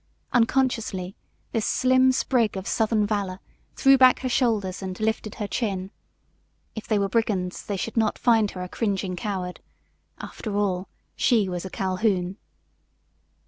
[0.33, 1.15] Unconsciously
[1.51, 3.39] this slim sprig of southern valor
[3.75, 5.91] threw back her shoulders and lifted her chin.
[6.73, 9.59] If they were brigands they should not find her a cringing coward.
[10.17, 12.37] After all, she was a Calhoun.